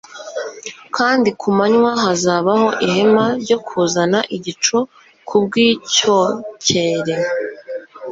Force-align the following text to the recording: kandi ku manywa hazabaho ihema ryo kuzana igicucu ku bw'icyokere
kandi 0.95 1.29
ku 1.39 1.47
manywa 1.57 1.91
hazabaho 2.03 2.67
ihema 2.85 3.25
ryo 3.41 3.57
kuzana 3.67 4.19
igicucu 4.35 4.77
ku 5.27 5.35
bw'icyokere 5.43 7.15